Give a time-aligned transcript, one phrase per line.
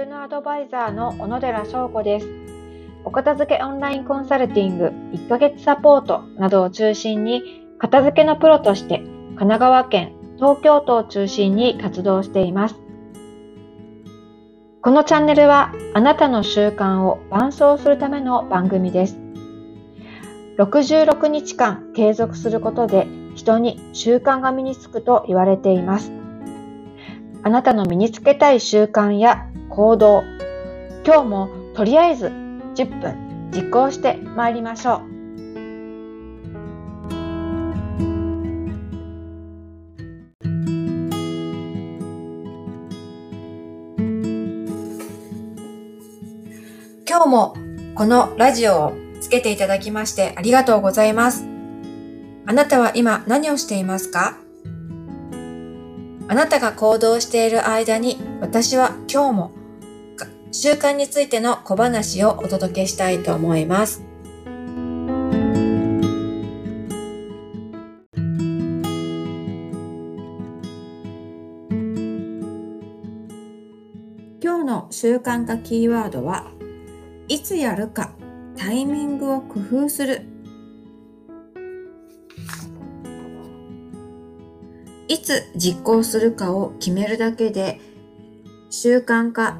[0.00, 2.26] 収納アドバイザーの小野寺翔子です。
[3.04, 7.42] お片付けオンラインコンサルティング1ヶ月サポートなどを中心に
[7.78, 12.76] 片付けのプロとして神奈川県、東京都を中心に活動しています。
[14.80, 19.18] このチャンネルはあなたの習慣を伴走するための番組です。
[20.56, 26.10] 66日間継続することで人に習慣が身につくと言われています。
[27.42, 30.24] あなたの身につけたい習慣や行動、
[31.06, 35.00] 今日もとりあえず10分実行してまいりましょう。
[47.08, 47.54] 今日も
[47.94, 51.46] このラジオをつけていただきましてありがとうございます。
[52.46, 54.36] あなたは今何をしていますか？
[56.28, 59.52] あなたが行動している間に私は今日も
[60.52, 64.02] 習慣についての小話をお届けしたいと思います。
[74.42, 76.50] 今日の習慣化キーワードは
[77.28, 78.10] いつやるか
[78.56, 80.26] タイミングを工夫する
[85.06, 87.80] いつ実行するかを決めるだけで
[88.70, 89.58] 習慣化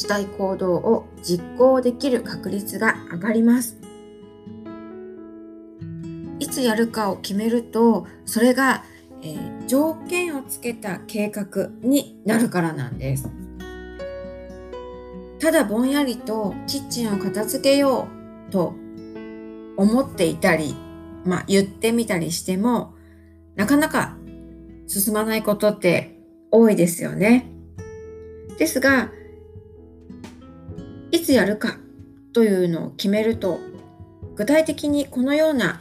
[0.00, 3.76] したい行動を実行できる確率が上がります。
[6.38, 8.82] いつやるかを決めるとそれが、
[9.22, 13.28] えー、条件をつけた計画になるからなんです。
[15.38, 18.08] ただぼんやりとキッチンを片付けよ
[18.48, 18.74] うと
[19.76, 20.74] 思っていたり、
[21.24, 22.94] まあ、言ってみたりしても
[23.54, 24.16] なかなか
[24.86, 26.18] 進まないことって
[26.50, 27.50] 多いですよね。
[28.58, 29.10] ですが、
[31.10, 31.78] いつやるか
[32.32, 33.58] というのを決めると、
[34.36, 35.80] 具体的にこのような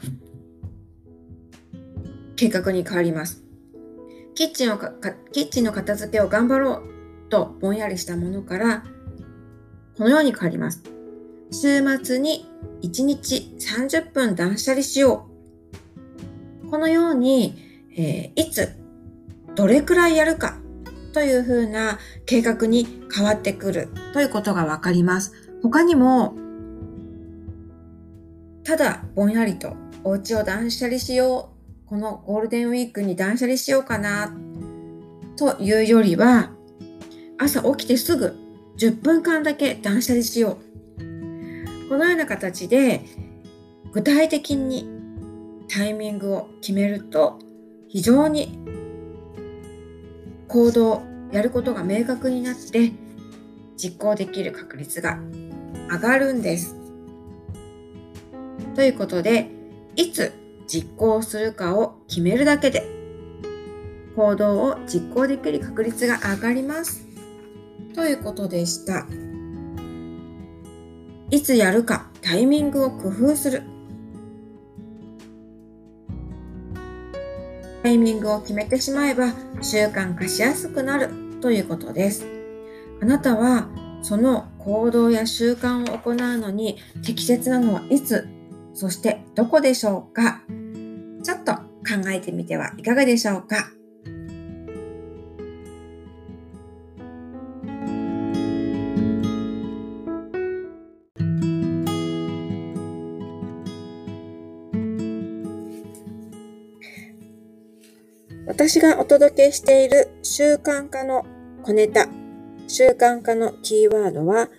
[2.36, 3.44] 計画に変わります。
[4.36, 4.78] キッチンを
[5.32, 6.72] キッチンの片付けを頑張ろ
[7.28, 8.84] うとぼんやりしたものから、
[9.98, 10.84] このように変わります。
[11.52, 12.46] 週末に
[12.84, 15.28] 1日30分断捨離しよ
[16.66, 16.70] う。
[16.70, 17.56] このように、
[17.98, 18.70] えー、いつ
[19.56, 20.58] どれくらいやるか
[21.20, 25.34] というふうな計画に変わってくるということがわかります。
[25.62, 26.34] 他にも、
[28.64, 29.76] ただぼんやりと
[30.06, 31.50] お家を断捨離しよ
[31.86, 34.34] う、このゴールデンウィークに断捨離しようかな
[35.36, 36.52] というよりは、
[37.38, 38.38] 朝起きてすぐ
[38.78, 40.58] 10分間だけ断捨離しよ
[40.98, 41.90] う。
[41.90, 43.02] このような形で
[43.92, 44.88] 具体的に
[45.68, 47.40] タイミングを決めると
[47.90, 48.58] 非常に
[50.50, 52.92] 行動やることが明確になって
[53.78, 55.20] 実行できる確率が
[55.90, 56.76] 上がるんです。
[58.76, 59.50] ということで
[59.96, 60.34] いつ
[60.68, 62.84] 実行するかを決めるだけで
[64.16, 67.08] 行動を実行できる確率が上がります。
[67.94, 69.06] ということでした。
[71.32, 73.64] いつやるかタイミングを工夫する。
[78.10, 81.12] タイミングを決めてしまえば習慣化しやすくなる
[81.42, 82.26] ということです。
[83.00, 83.70] あなたは
[84.02, 88.28] その行動や習慣を行うのに適切なのはいつ、
[88.74, 90.42] そしてどこでしょうか？
[91.24, 91.62] ちょっと考
[92.08, 93.70] えてみてはいかがでしょうか？
[108.50, 111.24] 私がお届けしている習慣化の
[111.62, 112.08] 小ネタ、
[112.68, 114.50] 習慣化のキーワードは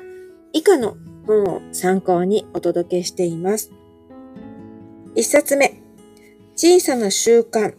[0.52, 0.96] 以下の
[1.26, 3.72] 本を参考にお届けしています。
[5.16, 5.82] 一冊目、
[6.54, 7.74] 小さな習慣。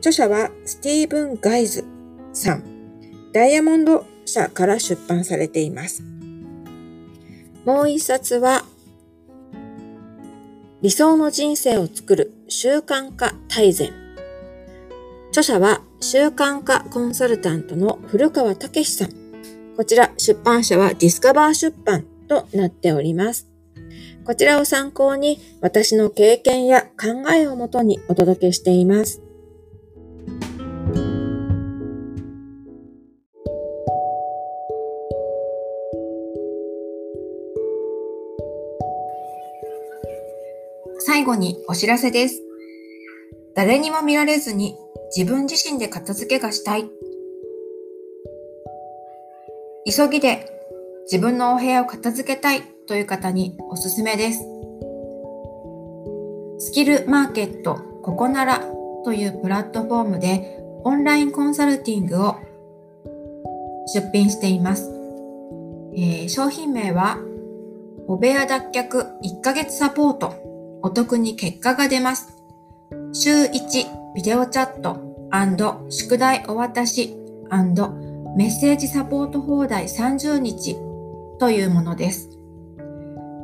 [0.00, 1.82] 著者はスティーブン・ガイズ
[2.34, 2.62] さん。
[3.32, 6.02] ダイヤモンド社から出版されています。
[7.64, 8.66] もう一冊は、
[10.82, 14.03] 理想の人生を作る習慣化大全。
[15.34, 19.08] 著者は習慣化コンサルタントの古川武さん。
[19.76, 23.48] こちら出版社はディスカバー出版となっております。
[24.24, 29.22] こちらを参考に私の経験や考えをもとにお届けしています。
[41.00, 42.40] 最後にお知らせです。
[43.56, 44.76] 誰にも見られずに
[45.16, 46.90] 自分自身で片付けがしたい。
[49.86, 50.50] 急ぎで
[51.04, 54.40] 自分のお部屋を片付けたいという方におすすめです。
[56.58, 58.60] スキルマーケットここなら
[59.04, 62.36] というプラットフォームでオンラインコンサルティングを
[63.94, 64.90] 出品しています。
[65.96, 67.18] えー、商品名は、
[68.08, 70.34] お部屋脱却1ヶ月サポート。
[70.82, 72.36] お得に結果が出ます。
[73.12, 75.03] 週1ビデオチャット
[75.90, 77.16] 宿題お渡し
[78.36, 80.76] メッセージサポート放題30日
[81.40, 82.30] というものです。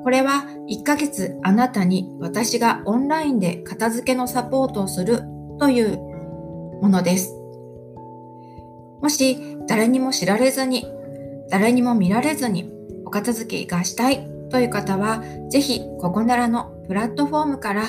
[0.04, 5.22] これは1ヶ月あなたに私がオンラインで片付けのサポートをする
[5.58, 5.98] という
[6.80, 7.34] ものです。
[9.02, 10.86] もし誰にも知られずに、
[11.50, 12.70] 誰にも見られずに
[13.04, 17.84] お片付けがしたいという方は、ぜひここならのプラットフォームから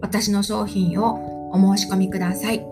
[0.00, 2.69] 私の商品をお申し込みください。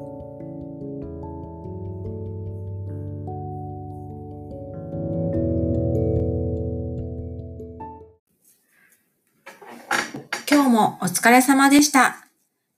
[10.50, 12.27] 今日もお疲れ様でした。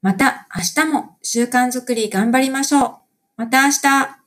[0.03, 2.95] また明日も習慣づくり頑張りましょう。
[3.37, 4.20] また明日。